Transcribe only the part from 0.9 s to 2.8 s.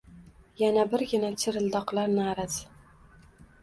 birgina chirildoqlar na’rasi